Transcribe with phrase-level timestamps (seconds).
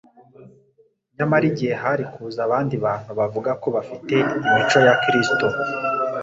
[1.17, 4.15] nyamara igihe hari kuza abandi bantu bavuga ko bafite
[4.47, 5.45] imico ya Kristo